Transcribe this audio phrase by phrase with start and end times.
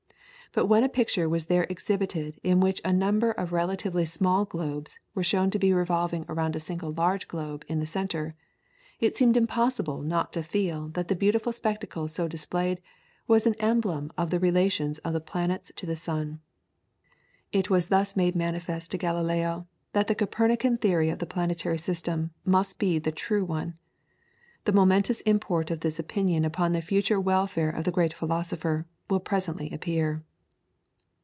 [0.53, 4.99] But when a picture was there exhibited in which a number of relatively small globes
[5.15, 8.35] were shown to be revolving around a single large globe in the centre,
[8.99, 12.81] it seemed impossible not to feel that the beautiful spectacle so displayed
[13.29, 16.41] was an emblem of the relations of the planets to the sun.
[17.53, 22.31] It was thus made manifest to Galileo that the Copernican theory of the planetary system
[22.43, 23.75] must be the true one.
[24.65, 29.21] The momentous import of this opinion upon the future welfare of the great philosopher will
[29.21, 30.25] presently appear.